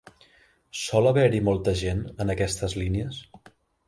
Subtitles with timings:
[0.83, 3.21] Sol haver-hi molta gent en aquestes línies?